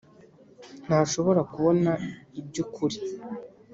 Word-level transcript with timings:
ntashobora 0.85 1.39
kubona 1.53 1.91
ibyukuri. 2.39 2.97